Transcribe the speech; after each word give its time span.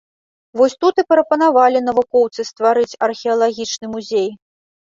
Вось 0.59 0.75
тут 0.85 1.01
і 1.01 1.03
прапанавалі 1.13 1.83
навукоўцы 1.89 2.47
стварыць 2.51 2.97
археалагічны 3.09 3.95
музей. 3.97 4.29